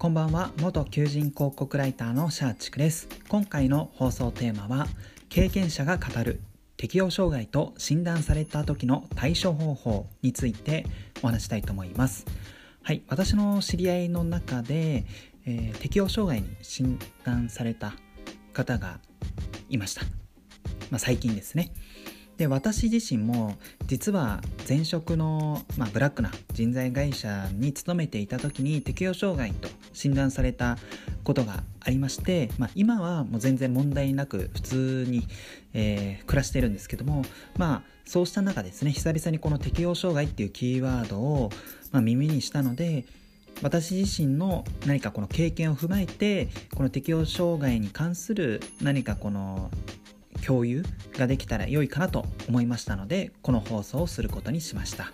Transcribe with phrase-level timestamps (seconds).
[0.00, 0.50] こんばんは。
[0.62, 3.06] 元求人広告ライターのシャーチクです。
[3.28, 4.86] 今回の放送テーマは
[5.28, 6.40] 経験者が語る
[6.78, 10.86] 適応障害と診断された時の対処方法について
[11.22, 12.24] お話したいと思います。
[12.82, 15.04] はい私の知り合いの中で、
[15.44, 17.92] えー、適応障害に診断された
[18.54, 19.00] 方が
[19.68, 20.00] いました、
[20.90, 21.74] まあ、最近ですね。
[22.38, 30.78] で私自身も実は前職の、まあ、ブラックな人材会社に勤めていた時に適応障害と診断された
[31.24, 35.26] ことがありまして、まあ、今はもう全然問題なく普通に、
[35.74, 37.24] えー、暮らしてるんですけども
[37.56, 41.50] まあそうした中ですね久々にこの適応障害っていうキーワードを、
[41.92, 43.04] まあ、耳にしたので
[43.62, 49.70] 私自身の何かこの経験を踏まえてこの適応障害に関する何かこの
[50.44, 50.84] 共有
[51.18, 55.12] ができたら良いかなと思いましたのでこの放送をすることにしました。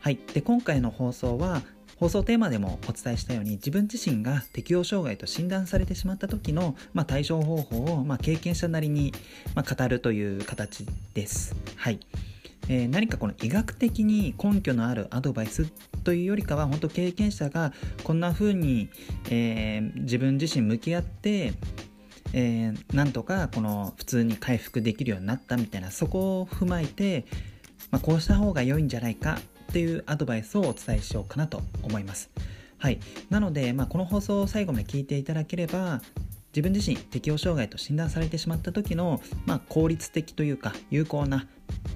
[0.00, 0.18] はい。
[0.32, 1.62] で今回の放送は
[2.00, 9.12] 放送テーマでもお伝えしたように自分自身が適応障害と診断されてしまった時の、まあ、対処方法を、まあ、経験者なりに、
[9.54, 11.54] まあ、語るという形です。
[11.76, 12.00] はい。
[12.68, 15.66] えー、何かこの医学的に根拠のあるアドバイス
[16.04, 18.88] というよりかは本当経験者がこんな風に、
[19.28, 21.52] えー、自分自身向き合って
[22.32, 27.24] えー、なんとかこの普通に回復できるようになったみたいなそこを踏まえて、
[27.90, 29.38] まあ、こうした方が良いんじゃないか
[29.70, 32.30] っていうアドバイスをお伝えしようかなと思います。
[32.78, 36.00] はい、なので、まあ、この放送を最後まで聞いていただければ
[36.52, 41.46] 自分自身適応障害と診断されてしまった時の、まあ、効率的というか有効な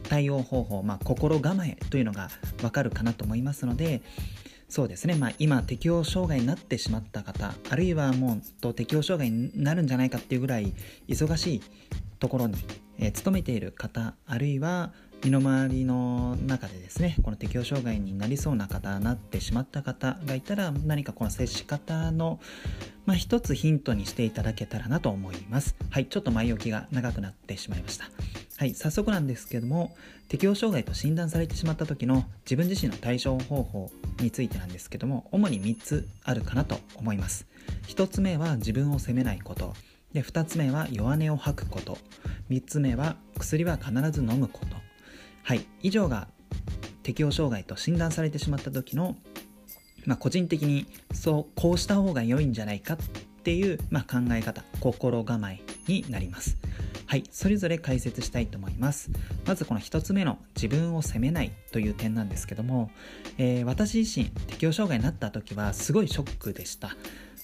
[0.08, 2.28] 対応方法、まあ、心構えというのが
[2.62, 4.02] わかるかなと思いますので、
[4.68, 10.72] そうですね、まあ、今適応障害になってしまった方あるいはもうと適応障害になるんじゃないかっていうぐらい
[11.08, 11.62] 忙しい
[12.18, 12.56] ところに、
[12.98, 14.92] えー、勤めている方あるいは
[15.24, 22.40] 身の回りの中でですねこの適応障害になりそうな方なってしまった方がいたら何かこの接し方の、
[23.06, 25.76] まあ、一つヒントにしていただけたらなと思います。
[25.88, 28.04] はいちょっと前置きが長くなってしまいました。
[28.58, 29.96] はい、早速なんですけども
[30.28, 33.90] 適応障害と診断されてしまった時の自分自身の対処方法
[34.20, 37.46] についてなんですけども主に3つあるかなと思います。
[37.88, 39.72] 1つ目は自分を責めないこと。
[40.12, 41.96] で2つ目は弱音を吐くこと。
[42.50, 44.83] 3つ目は薬は必ず飲むこと。
[45.44, 46.26] はい以上が
[47.02, 49.16] 適応障害と診断されてしまった時の、
[50.06, 52.96] まあ、個人的にそうこうした方が良いんじゃないかっ
[53.44, 56.56] ていう、まあ、考え方心構えになります
[57.06, 59.10] はい、それぞれ解説したいと思います。
[59.46, 62.90] まずこの1つ目の自分を責めないという点なんですけども、
[63.38, 66.96] えー、私自身適応障害になった時はすごいショックでした。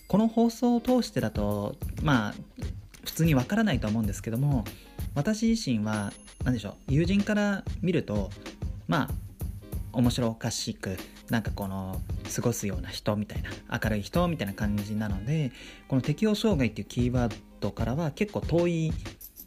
[0.08, 2.34] この放送を通してだと、まあ、
[3.04, 4.64] 普通にわからないと思うんですけども、
[5.14, 6.12] 私自身は、
[6.44, 8.30] 何でしょう、友人から見ると、
[8.86, 9.08] まあ、
[9.92, 10.96] 面白おかしく
[11.30, 12.00] なんかこの
[12.34, 13.50] 過ごすような人みたいな
[13.82, 15.52] 明るい人みたいな感じなので
[15.88, 18.92] この適応障害っていうキーワードからは結構遠い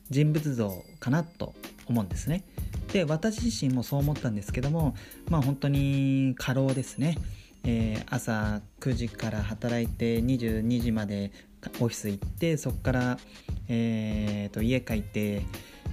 [0.09, 1.53] 人物像かなと
[1.85, 2.43] 思うんですね。
[2.91, 4.95] で私自身もそう思ったんですけども
[5.29, 7.17] まあ本当に過労ですね、
[7.63, 11.31] えー、朝9時から働いて22時まで
[11.79, 13.17] オフィス行ってそこから、
[13.67, 15.41] えーと、家帰って、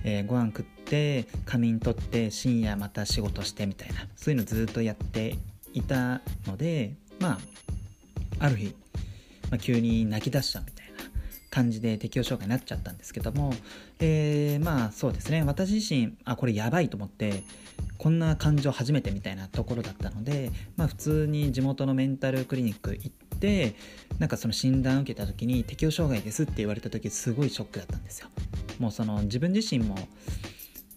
[0.04, 5.36] えー、ご飯食って仮眠取って深夜また仕事してみたいなそういうのずっとやって
[5.72, 7.38] いたのでまあ
[8.40, 8.74] ある日、
[9.50, 11.04] まあ、急に泣き出したみたいな
[11.50, 13.52] 感じで適応障害になっちゃったんですけども、
[13.98, 15.42] えー、まあそうですね。
[15.42, 17.42] 私自身あこれやばいと思って
[17.98, 23.29] こんな感情初めてみたいなところだったので、まあ、普通に地元のメンタルクリニック行って
[24.18, 28.28] なんかその診断受けた時に適応障害ですって言われた時すごいショックだったんですよ。
[28.78, 29.96] もうその自分自身も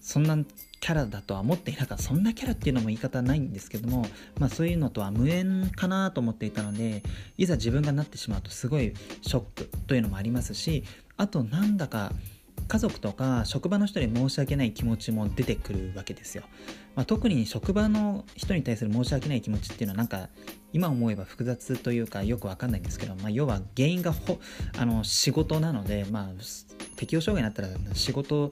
[0.02, 0.38] そんな
[0.84, 4.06] キャラだとは思っていなかったそんなキャラっていうのも言い方ないんですけども、
[4.38, 7.04] まあ、そういうのとは無縁かなと思っていたので
[7.38, 10.84] いざ自分がなってしまうとすごいショックというのもありますし
[11.16, 12.12] あとなんだか
[12.68, 16.44] 家族とか職場の人に申し訳ない気持ちも出てくるわけですよ、
[16.96, 20.30] まあ、特に職場の人に対する申し訳ない気持ちっていうのはなんか
[20.72, 24.40] 今思えば複雑というかよくわかんないんですけど、まあ、要は原因がほ
[24.78, 26.28] あの仕事なので、まあ、
[26.96, 28.52] 適応障害になったら仕事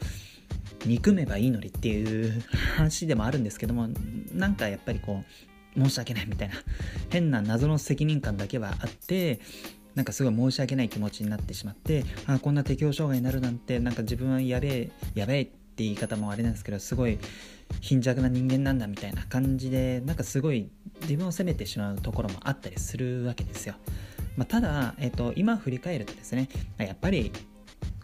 [0.85, 2.44] 憎めばいいのにっていう
[2.75, 3.88] 話でもあるんですけども
[4.33, 5.24] なんかやっぱりこ
[5.75, 6.56] う申し訳ないみたいな
[7.09, 9.39] 変な謎の責任感だけはあって
[9.95, 17.17] なんかすごい申し訳ない気持ちになってしまってあこんな適応障害になるなんてなんか自分はやべえやべえって言い方もあれなんですけどすごい
[17.79, 20.69] 貧弱な人間なんだみたいな感じでなんかすごい
[21.01, 23.75] 自分を責めてしまうところもあったりするわけですよ。
[24.38, 26.47] まあ、ただ、えっと、今振り返るとですね
[26.77, 27.33] やっぱり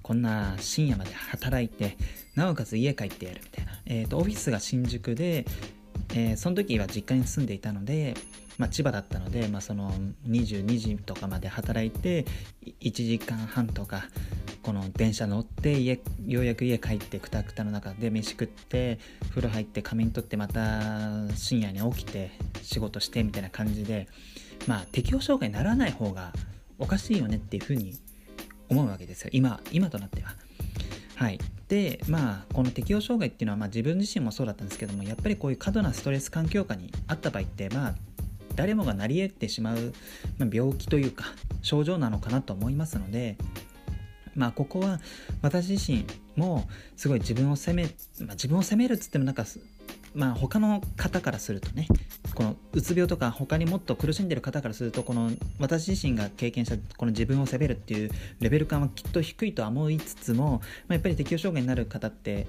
[0.02, 1.98] こんな深夜まで働いて
[2.36, 5.46] なおかつ家帰ってやるみたいな、えーと、オフィスが新宿で
[6.14, 8.16] えー、その時は実家に住んでいたので、
[8.58, 9.92] まあ、千葉だったので、まあ、その
[10.28, 12.26] 22時とかまで働いて
[12.82, 14.06] 1時間半とか
[14.64, 19.00] この電車乗って家ようやく家帰ってくたくたの中で飯食って
[19.30, 20.82] 風呂入って仮眠取ってまた
[21.36, 22.32] 深夜に起きて
[22.64, 24.08] 仕事してみたいな感じで
[24.66, 26.34] まあ適応障害にならない方が
[26.80, 27.96] おかしいよねっていうふうに
[28.70, 30.36] 思うわけですよ今今となっては。
[31.16, 37.96] はい、でまあこの適応障害っていうのは、まあ、自分自身もそうだったんですけどもやっぱりこういう過度なストレス環境下にあった場合ってまあ
[38.58, 39.94] 誰もがなり得てしまう、
[40.38, 41.26] ま、病気というか
[41.62, 43.38] 症状なのかなと思いますので
[44.36, 45.00] まあここは
[45.42, 46.06] 私自身
[46.36, 46.68] も
[46.98, 47.84] すごい自分を責め、
[48.20, 49.46] まあ、自分を責めるっつってもなんか
[50.14, 51.88] まあ他の方からするとね
[52.36, 60.60] このうつ病とか他にもっと苦しんでる方からするとこの私自身が経験したこの自分を責めるっていうレベル感はきっと低いとは思いつつも、ま
[60.90, 62.48] あ、やっぱり適応障害になる方って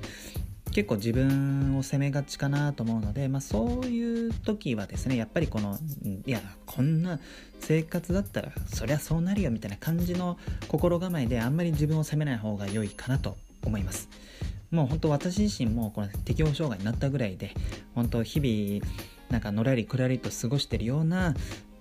[0.78, 5.76] 結構自分を責めがちかなと思うので、まあ、そういう時はですねやっぱりこの
[6.24, 7.18] いやこんな
[7.58, 10.38] 生活だったらそりゃそうなるよみたいな感じの
[10.68, 14.08] 心構えであんまり自分を責めない方が良いかなと思います。
[14.70, 17.54] もう本当私自身もこの適応障害になったぐらいで
[17.96, 18.86] 本当日々
[19.30, 21.34] なんかのらりくらりと過ごしてるような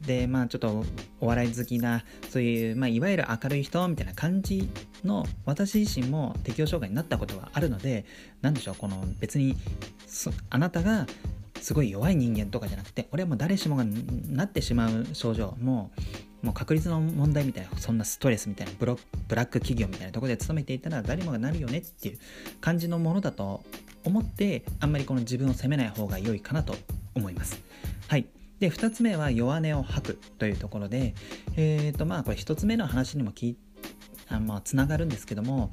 [0.05, 0.83] でまあちょっと
[1.19, 4.69] お笑い好きなそういう、まあ、いわゆる明るい人みたいな感じ
[5.03, 8.05] の私自身も適応障害になったことはあるので
[8.41, 9.55] 何でしょうこの別に
[10.49, 11.07] あなたが
[11.61, 13.85] すごい弱い人間とかじゃなくて俺はもう誰しもが
[14.29, 15.91] なってしまう症状も
[16.43, 18.97] うもう確率の問題みたいなそんなストレスみたいなブロ
[19.27, 22.19] ブラック企業みたいなところで勤めていたら誰もがなるよねっていう
[22.61, 23.63] 感じのものだと
[24.05, 26.75] 思ってあんまりこの自分を責めない方が良いかなと
[27.15, 27.59] 思います。
[28.07, 28.27] はい。
[28.59, 31.13] で、2つ目は弱音を吐くというところで、
[31.55, 33.57] えっ、ー、と、まあ、これ1つ目の話にもき
[34.29, 35.71] あまあ、つながるんですけども、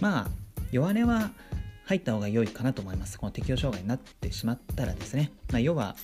[0.00, 0.28] まあ、
[0.70, 1.30] 弱音は
[1.84, 3.18] 入った方が良いかなと思います。
[3.18, 5.32] この適応障害になってしまったらですね。
[5.52, 5.96] まあ、要は、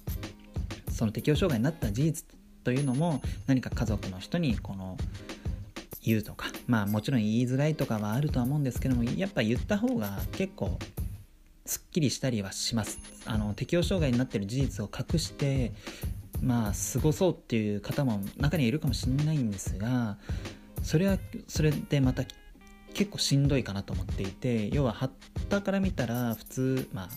[0.91, 2.25] その適応障害になった事実
[2.65, 4.99] というのも、何か家族の人に、この、
[6.03, 10.79] 言うとか、まあもちろん言いづらいとかはあるとは思うんですけども、やっぱ言った方が結構
[11.65, 12.99] すっきりしたりはします。
[13.27, 15.73] あの適応障害になってる事実を隠して
[16.43, 20.17] まあ過ごそうっていう方も中にはいるかもしれないんですが
[20.83, 21.19] それは
[21.49, 22.25] それでまた
[22.95, 25.11] 結構しんどいかなと思っていて要ははっ
[25.49, 27.09] たから見たら普通まあ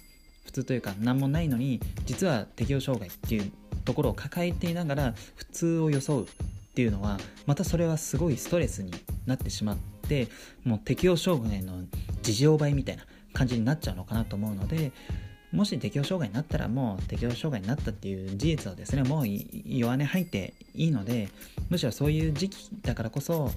[0.46, 3.51] 普通というか何もないのに実は適応障害っていう
[3.86, 6.28] ところを抱えていながら普通を装うっ
[6.75, 8.92] ていうのはまたそれはすごいストレスに
[9.25, 10.28] なってしまって
[10.63, 11.84] もう適応障害の
[12.22, 14.92] 事情倍みたいな感じになっちゃうのかなと思うので
[15.52, 21.30] もし適応障害になったらもう適応障害になったっていう事実はですねもう弱音吐いていいので
[21.70, 23.52] むしろそういう時期だからこそ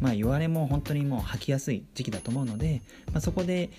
[0.00, 2.82] まあ弱音も本当にもう吐きやすい時期だと思うので、
[3.12, 3.70] まあ、そこで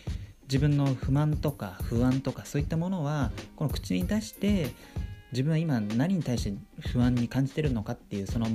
[0.44, 4.68] 自分の不満とか不安とかそういったものはこの口に出して
[5.32, 6.58] 自分は今何に対して
[6.90, 8.48] 不安に感じてるのかっていうその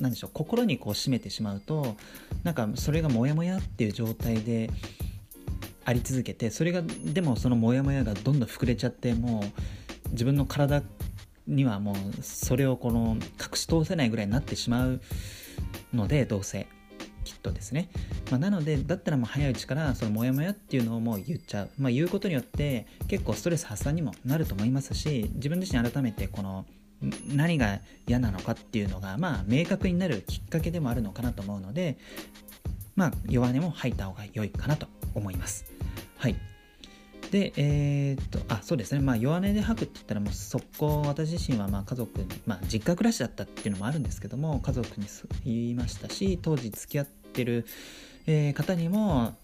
[0.00, 1.96] 何でしょう心にこう締めてしまうと
[2.42, 4.68] なんかそれがモヤモヤっていう状態で
[5.88, 10.82] あり続けてそれがでもそのモヤモヤがどんどん膨れちゃってもう自分の体
[11.46, 15.00] にはもうそれをこの隠し通せないぐらいになってしまう
[15.94, 16.66] のでどうせ
[17.24, 17.88] きっとですね、
[18.30, 26.66] まあ、なのでだったらもう早いうちからそのモヤモヤっていうのをもう言っちゃう、まあ、言うことによって結構ストレス発散にもなると思いますし自分自身改めてこの
[27.34, 31.96] 何が嫌なのかっていうのがまあ明確になるきっかけでもあるのかなと思うので
[32.94, 34.97] まあ弱音も吐いた方が良いかなと。
[35.14, 35.64] 思います。
[36.16, 36.36] はい。
[37.30, 39.00] で、えー、っと、あ、そうですね。
[39.00, 45.06] まあ、弱音で吐くって言ったら、もう速攻、私自身は、まあ、家族に、まあ、実家暮らしだったっていうのもあるんですけども、家族に
[45.44, 47.66] 言いましたし、当時付き合ってる、
[48.26, 49.36] えー、方にも、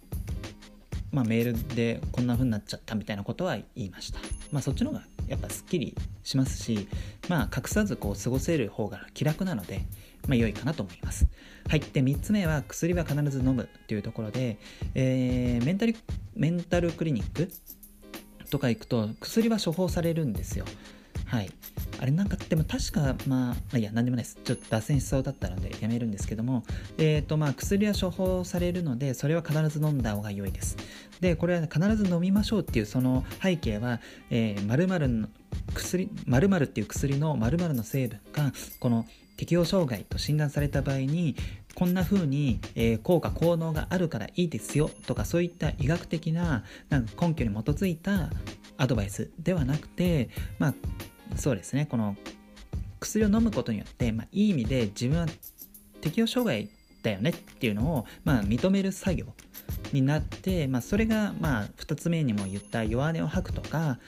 [1.15, 4.19] まあ、メールでこんな風になっちゃったみたいなことは言いました。
[4.51, 6.89] まあ、そっちの方がやっぱすっきりしますし、
[7.29, 9.87] まあ、隠さずこう過ごせる方が気楽なので、
[10.27, 11.29] まあ、良いかなと思います。
[11.69, 11.81] はい。
[11.81, 14.59] で、3つ目は、薬は必ず飲むというところで、
[14.97, 15.95] えー、メンタル、
[16.35, 17.49] メンタルクリニック
[18.51, 20.65] とか行くと、薬は処方されるんですよ。
[21.35, 21.51] はい。
[21.99, 24.39] あれなんか、でも確か、まあ、いや、なんでもないです。
[24.45, 26.63] ちょっと脱線しそうだったのでやめるんですけども、
[26.97, 30.77] えっ、ー、と、まあ、薬は処方されるので、それは必ず飲んだ方が良いです。
[31.21, 34.01] で、これは必ず飲みましょうっていうその背景は、
[34.31, 35.29] えー、〇〇の
[35.75, 39.05] 薬、〇〇っていう薬の〇〇の成分が、この
[39.37, 41.35] 適応障害と診断された場合に
[41.75, 48.31] こんな風に、えー、効果効能があるからいいですよとかそういった医学的ななんか根拠に基づいた
[48.77, 50.75] アドバイスではなくてまあ
[51.37, 52.17] そうですねこの
[53.01, 55.27] 薬を飲むことによって、まあ、いい意味で自分は
[56.01, 56.71] 適応障害
[57.03, 59.27] だよねっていうのを、まあ、認める作業
[59.93, 63.99] になって、まあ、それが、まあ、2つ目にも言った弱音を吐くとか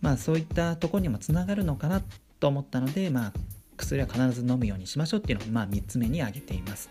[0.00, 2.02] まあ、そういったところにもつながるのかな
[2.40, 3.32] と思ったので、まあ、
[3.76, 6.90] 薬は必ず飲むようにしましょうっていうのを、まあ、3つ目に挙げています。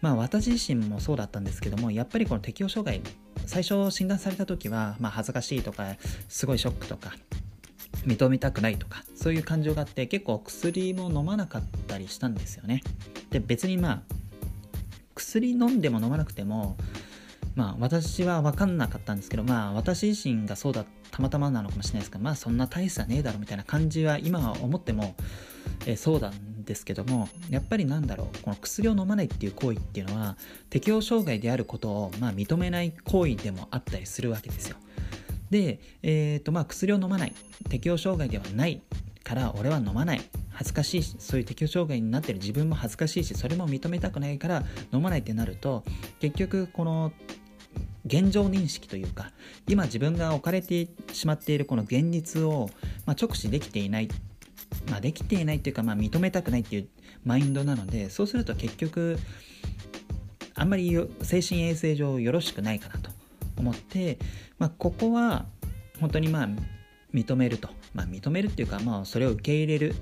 [0.00, 3.00] まあ、私自身もそうだったんですけどもやっぱりこの適応障害
[3.46, 5.96] 最初診断された時は、まあ、恥ずかしいとか
[6.28, 7.12] すごいショックとか
[8.06, 12.82] 認めたくないとかそういう感情があって結構薬も飲まなかったりしたんですよね。
[13.30, 14.02] で別にまあ
[15.14, 16.76] 薬飲んでも飲まなくても
[17.54, 25.14] まあ私は分かんなかったんですけどまあ私自身がそうだたまたまなのかもしれないですけどまあそんな大差ねえだろみたいな感じは今は思っても、
[25.86, 30.36] え、そうなんですけどもやっぱりなんだろうこの薬を飲まないっていう行為っていうのは
[30.68, 34.76] 適応障害であることを、まあ、認めない行為でもあったりするわけですよ。
[35.50, 37.32] で、えーとまあ、薬を飲まない。
[37.68, 38.82] 適応障害ではない
[39.22, 40.20] から俺は飲まない。
[40.50, 42.38] 恥ずかしいしそういう適応障害になってる。
[42.38, 45.84] 自分も恥ずかしいしそれも認めたくないから飲まないってなると
[46.20, 47.12] 結局この
[48.06, 49.32] 現状認識というか
[49.66, 52.70] 今自分が置かれてしまっているこの現実を、
[53.04, 54.08] まあ、直視できていない、
[54.90, 56.88] まあ、できていないっていうか、まあ、認めたくないっていう
[57.24, 59.18] マインドなのでそうすると結局
[60.54, 63.15] あんまり精神衛生上よろしくないかなと。
[63.56, 64.18] 思って、
[64.58, 65.46] まあ、ここは
[66.00, 66.48] 本当にまあ
[67.14, 69.94] 認めると、まあ、認めるっていうか、まあ、それを受け入れる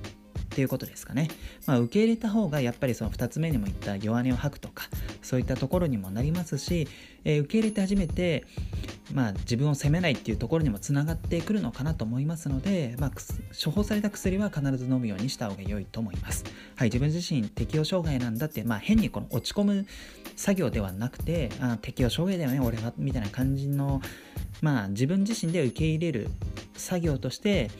[0.55, 1.29] っていうことですかね、
[1.67, 4.85] まあ、受け入れた方がやっぱりその2つ目にも言った弱音を吐くとか
[5.21, 6.87] そういったところにもなりますし、
[7.25, 8.45] えー、受け入れて初めて、
[9.13, 13.11] まあ、自分を責めないっていうところにもつながってくるのかなと思いますので、まあ、
[13.65, 16.45] 処方された薬は必ず飲むようにした方が良いと思います。
[16.77, 19.87] はい、自分自身適応障害なんだって、まあ、変にこの落ち込む
[20.37, 24.01] 作業ではなくてあ適応障害だよね俺はみたいな感じの、
[24.63, 26.29] まあ、自分自身で受け入れる
[26.77, 27.71] 作業として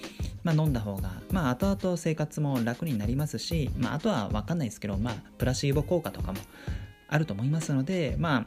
[0.45, 6.39] まあ、飲んだ方が、まあ、後々生活も楽になりますし、まあ、あとは分かんないですけど、まあ、プラシーボ効果とかも
[7.09, 8.47] あると思いますので、まあ、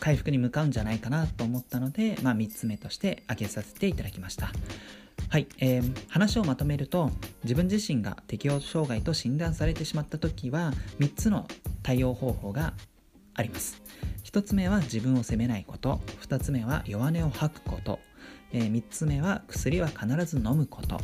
[0.00, 4.50] 回復に向かうんじゃないかなと思ったので、まあ、3つ目として挙げさせていただきました。
[5.28, 7.10] はい、えー、話をまとめると
[7.44, 11.46] 自分自身が適応障害と診断されてしまった時は3つの
[11.82, 12.72] 対応方法が
[13.34, 13.82] あります。
[14.24, 16.00] 1つ目は自分を責めないこと。
[16.22, 18.00] 2つ目は弱音を吐くこと。
[18.52, 21.00] えー、3つ目は薬は必ず飲むこと。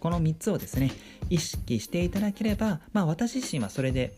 [0.00, 0.92] この3つをですね
[1.28, 4.14] 意識していただければ、まあ、私自身はそれで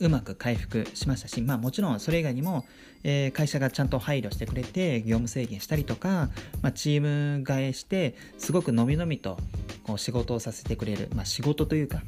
[0.00, 2.64] うまく回復しましたし、まあ、もちろんそれ以外にも、
[3.02, 6.30] えー、会社がちゃんと配慮してくれて業務制限したりとか、
[6.62, 9.36] まあ、チーム替えしてすごくのびのびと
[9.82, 12.02] こう仕事をさせてくれる、まあ、仕事というか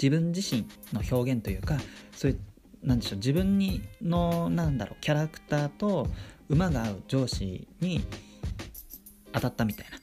[0.00, 1.76] 自分自身の表現というか
[2.12, 2.40] そういう
[2.86, 6.08] なんでしょう自分にのなんだろうキャラクターと
[6.48, 8.04] 馬が合う上司に
[9.32, 9.98] 当たったみたいな。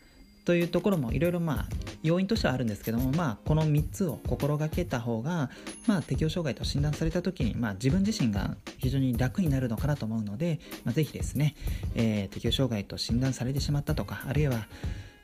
[0.45, 1.65] というところもいろいろまあ
[2.01, 5.51] 要因としてはあるんですけども、まあ、この3つを心がけた方が、
[5.85, 11.55] まあ、適応障害と診断された時に、まあ、自分自身が非常に楽になるのかなと思うので、まあ、ぜひですね、
[11.93, 14.65] えー、適応障害と診断されてしまったとかあるいは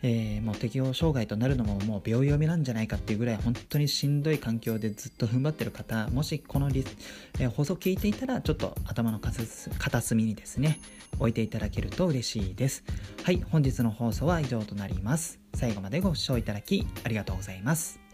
[0.04, 6.86] えー、もう適応障害となるのももう秒読みなんじゃないかっていうぐらい本当にしんどい環境でずっと踏ん張ってる方もしこのリ、
[7.40, 10.80] えー、放送聞いていたらちょっと頭の片隅にですね
[11.20, 12.84] 置いていただけると嬉しいです。
[13.24, 15.40] はい本日の放送は以上となります。
[15.54, 18.05] 最後までご視聴いただきありがとうございます。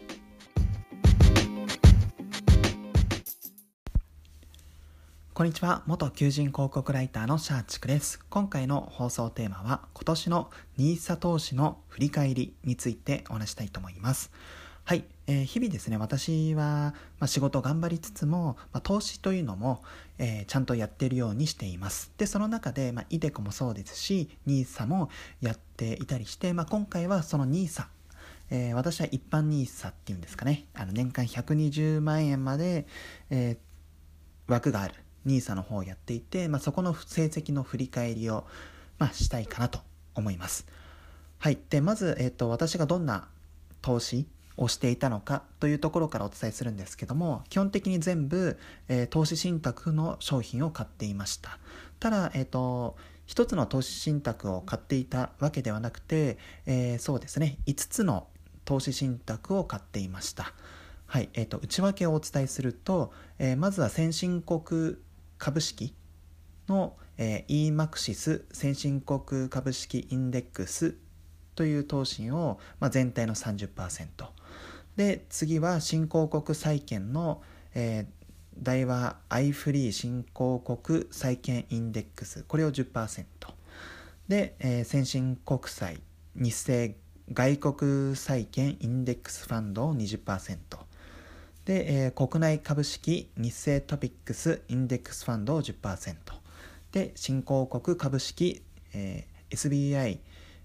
[5.42, 5.82] こんにちは。
[5.86, 8.24] 元求人広告ライターのシャーチクです。
[8.30, 14.30] 今回の放送テーマは、今年の NISA 投資の振り返りについてお話したいと思います。
[14.84, 15.04] はい。
[15.26, 19.82] えー、日々ですね、私は、まあ、仕事頑張りつつも、まあ、投資というのも、
[20.18, 22.12] えー、ちゃんとやってるようにしています。
[22.18, 27.86] で、その中で、まあ、イデコもそうですし、NISA もやっていたりして、まあ、今回はその NISA、
[28.50, 32.86] えー、私は一般 NISA っていうんですかね、あの年間120万円まで、
[33.30, 33.58] え
[34.46, 34.94] 枠がある
[35.26, 38.44] NISA の方をやっていて、まあ、そこの成績の振り返りを、
[38.98, 39.80] まあ、したいかなと
[40.14, 40.66] 思います。
[41.38, 41.58] はい。
[41.70, 43.28] で、まず、えっ、ー、と、私がどんな
[43.80, 44.26] 投資
[44.56, 51.58] をしていたのかというところからお伝えするんですけども、基本的に全部、えー、投資信託の商品を買っていました。
[52.00, 58.26] ただ、えっ、ー、と、一つの投資信託を買っていたわけではなくて、えー、そうですね、5つの
[58.64, 60.52] 投資信託を買っていました。
[61.06, 64.96] はい、えっ、と、内訳をお伝えすると、えまずは先進国
[65.42, 65.92] 株式
[66.68, 70.94] の、えー、EMAXIS 先進国株式インデックス
[71.56, 74.06] という投信を、まあ、全体の30%
[74.94, 77.42] で次は新興国債券の、
[77.74, 82.44] えー、大和アイフリー新興国債券インデックス。
[82.44, 83.24] これを10%
[84.28, 86.00] で、えー、先進国債
[86.36, 86.94] ニッセイ
[87.32, 90.56] 外国債券インデックスファンドを20%
[91.64, 96.16] で、えー、国内株式日清トピックスインデックスファンドを10%
[96.90, 98.62] で新興国株式、
[98.94, 100.18] えー、SBI、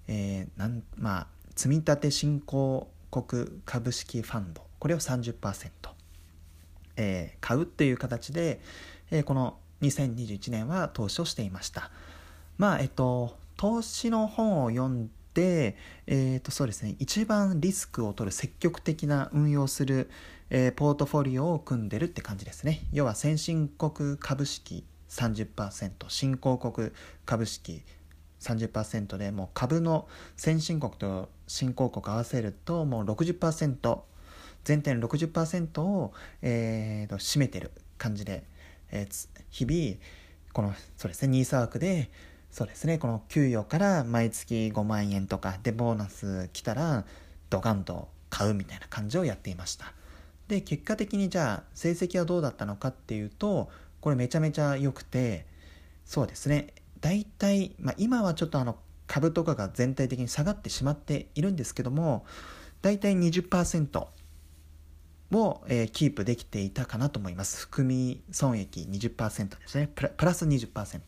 [0.08, 4.62] えー、なんまあ積立新興国株式ファンド。
[4.80, 5.34] これを30%、
[6.98, 8.60] えー、買うっていう形で、
[9.10, 11.92] えー、この2021年は投資をしていました。
[12.58, 20.10] まあえっと投資の本を読んで、えー、とそうですね一番リスクを取る積極的な運用する、
[20.50, 22.82] えー、ポートフォリオを組んでるって感じですね。
[22.92, 26.92] 要は先進国株式30%新興国
[27.26, 27.84] 株式
[28.40, 34.00] 30%でもう株の先進国と新興国合わせるともう60%
[34.64, 38.44] 全体の60%を、えー、と占めてる感じで、
[38.92, 39.98] えー、日々
[40.54, 42.10] このそうですね NISA 枠で
[42.52, 47.06] そうですねこの給与から毎月5万円とかでボーナス来たら
[47.50, 49.94] ドカンと買うみたいな感じをやっていました。
[50.48, 55.46] で結果的にじゃあ成績はどうだったのかっていうとこれめちゃめちゃ良くて
[56.06, 56.74] そうですね。
[57.02, 58.78] 大体、まあ、今はちょっとあの
[59.08, 62.26] 株とかが全体的に下がってしまっているんですけども
[62.82, 64.08] 大体20%
[65.32, 67.60] を、えー、キープできていたかなと思います。
[67.62, 69.90] 含み損益20%ですね。
[69.96, 71.02] プラス20%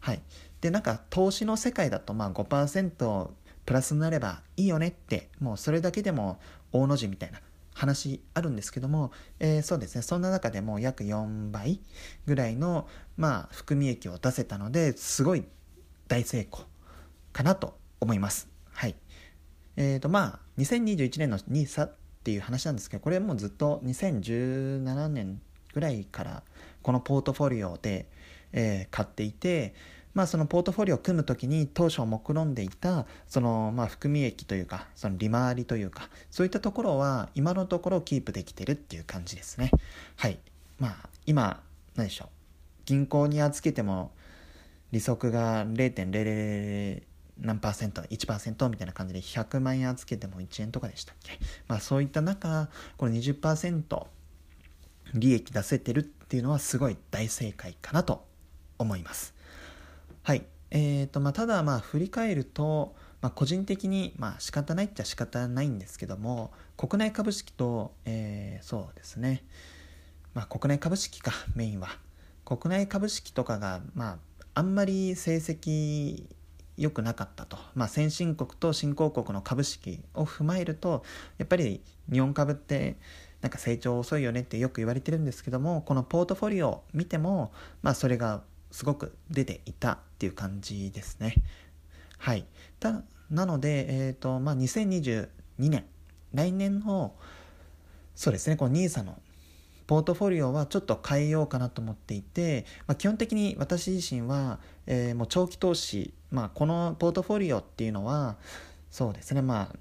[0.00, 0.20] はい。
[0.60, 3.28] でなんか投資の世界だとまあ5%
[3.64, 6.38] プラスになればいいよねってもうそれだけでも
[6.72, 7.40] 大の字みたいな
[7.76, 11.78] 話あるんですけども、えー、そうですねそんな中でも約4倍
[12.24, 15.44] ぐらいの、まあ、含み益を出せたのですごい
[16.08, 16.64] 大成功
[17.34, 18.48] かなと思います。
[18.70, 18.94] はい
[19.76, 25.42] えーとまあ、2021年の NISA っていう話なんですけどこれもうずっと2017年
[25.74, 26.42] ぐらいから
[26.80, 28.08] このポートフォリオで、
[28.54, 29.74] えー、買っていて
[30.16, 39.70] まあ、そのポートフォリオを組む時に当初目論んでいたそのまあ含み益というかその利回りというかそういったところは今のところキープできてるっていう感じですね。
[40.16, 40.38] はい。
[40.78, 41.62] まあ今
[41.96, 42.28] 何でしょう。
[42.86, 44.10] 銀行に預けても
[44.90, 47.02] 利息が0.00
[47.38, 51.38] 何パーセント1%みたいな感じで100万円預けても1円とかでしたっけ？
[51.68, 54.06] まあそういった中この20%
[55.12, 58.24] 利益出せてるっていうのはすごい大正解かなと
[58.78, 59.35] 思います。
[60.26, 60.44] はい。
[60.72, 69.44] えーとまあ、ただまあ振り返ると、まあ、個人的にまあ仕方ないっちゃ仕方ないんですけども国内株式と、えー、そうですね、
[70.34, 71.90] まあ、国内株式かメインは。
[72.44, 74.18] 国内株式とかがまあ
[74.54, 76.24] あんまり成績
[76.76, 81.04] 良くなかったと、まあ、先進国と新興国の株式を踏まえると
[81.38, 82.96] やっぱり日本株って
[83.42, 91.34] なんか成長遅いよねってよく言われてるんですけどもこのポートフォリオを見ても、まあ、それがすごく出ていたっていう感じですね。
[92.18, 92.46] はい。
[92.80, 95.84] たなので、えっ、ー、と、まあ、2022年、
[96.32, 97.14] 来年の、
[98.14, 99.20] そうですね、この NISA の
[99.86, 108.36] ポートフォリオはちょっと変えようかなと思っていて、まあ、基本的に私自身は、えー、もう長期投資、まあ、このポートフォリオっていうのは
[108.90, 109.76] そうですねまあ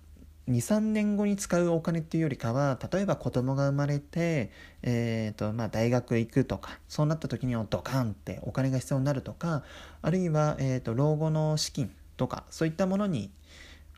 [0.50, 4.52] 23年後に使うお金っていうよりかは例えば子供が生まれて、
[4.84, 9.64] えーとまあ、大学行くとかそうなった時にはドカンってお金が必要になるとか
[10.04, 13.32] あるいは、えーと、老後の資金とかそういったものに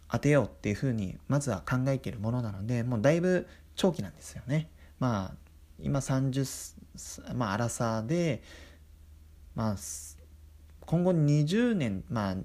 [0.10, 4.69] 当てようっていうふうにまずは考えているものなのでもうだいぶ長期なんですよね。
[4.99, 5.36] まあ
[5.79, 8.41] 今30まあ荒さで
[9.53, 9.75] まあ
[10.86, 12.36] 今後20年まあ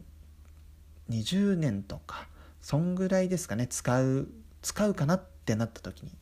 [1.08, 2.26] 20年とか
[2.62, 3.66] そんぐらいですかね。
[3.66, 4.28] 使う
[4.62, 6.12] 使うかなってなった時に。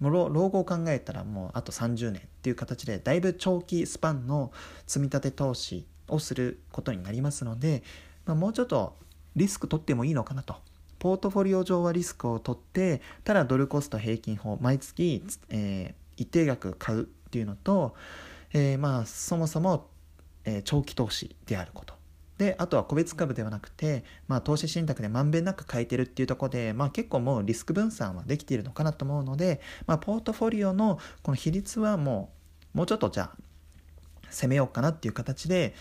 [0.00, 4.52] もう老後を考えたらもうあと30年っていう形でだいぶ長期スパンの
[4.86, 7.82] 積み立て投資をすることになりますので、
[8.26, 8.96] まあ、もうちょっと
[9.36, 10.56] リスク取ってもいいのかなと。
[10.98, 17.94] ポートフォリオ上はリスクを取ってただドルコスト平均法毎月、えー、一定額買うっていうのと、
[18.54, 19.88] えー、まあそもそも、
[20.44, 21.94] えー、長期投資であること。
[22.38, 32.32] であとは個別株ではなくて、まあ、投資信託でまんべんなく変えてるっていうところで、まあ、結構もうリスク分散はできているのかなと思うので、まあ、ポートフォリオのこの比率はも
[32.74, 33.36] うもうちょっとじゃあ
[34.30, 35.74] 攻めようかなっていう形で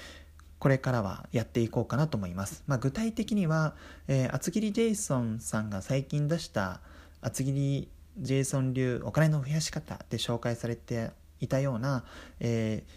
[0.59, 2.63] これからはやっていこうかなと思います。
[2.67, 3.75] まあ、具体的には、
[4.07, 6.79] えー、厚切りジェイソンさんが最近出した
[7.19, 7.89] 厚切り
[8.19, 11.11] ジェイソン流お金の増やし方で紹介されて
[11.41, 12.05] いたような、
[12.39, 12.91] えー、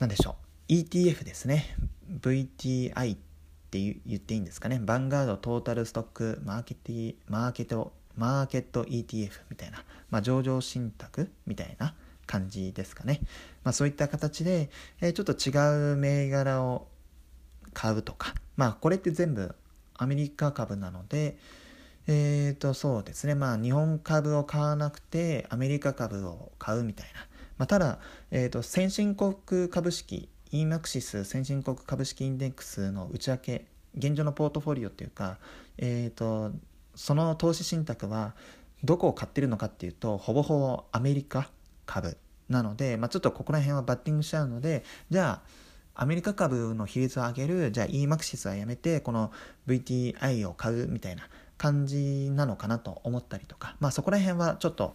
[0.00, 1.76] 何でしょう ETF ですね
[2.20, 3.18] VTI っ
[3.70, 4.80] て言っていいんですかね。
[4.82, 11.94] バンガードトータルストックマーケティマーケットマーケット ETF みたいな、まあ、上場信託みたいな
[12.26, 13.20] 感じですかね。
[13.62, 16.86] まあ、そういった形で、えー、ちょっと違う銘柄を
[17.74, 19.54] 買うとか、まあこれって全部
[19.94, 21.36] アメリカ株なので、
[22.06, 27.20] えっ、ー、とそうですね、まあ日本株を買わなくてアメリカ株を買うみたいな。
[27.58, 27.98] まあ、ただ、
[28.30, 30.28] えーと先進国株式
[30.62, 33.66] EMAXIS 先進国株式インデックスの内訳
[33.96, 35.38] 現状のポートフォリオっていうか、
[35.78, 36.52] えーと、
[36.94, 38.34] その投資信託は
[38.84, 41.50] どこを買ってるのかっていうとほぼほぼアメリカ
[41.86, 42.16] 株
[42.48, 45.40] なので、まあ、ちょっとここら辺はバッティングしちゃうのでじゃ
[45.94, 49.32] あアメリカ株の比率を上げるじゃあ EMAXIS はやめてこの
[49.66, 54.94] VTI を買うみたいな感じなのかなと思ったりとかまあそこら辺はちょっと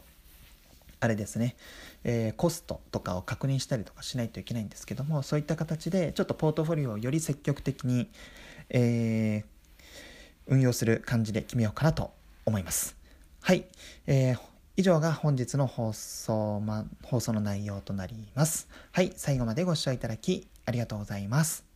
[1.04, 1.56] あれですね、
[2.04, 8.10] えー、コストとかを確認したりとかしないといけないんですけどもそういった形でちょっとポートフォリオをより積極的に、
[8.70, 9.82] えー、
[10.48, 12.12] 運用する感じで決めようかなと
[12.46, 12.96] 思います。
[13.42, 13.66] はい、
[14.08, 14.40] えー、
[14.78, 18.68] 以上が本日の放送,、ま、放送の内容となります。
[18.92, 21.71] はい、最後までご視聴いただきありがとうございます。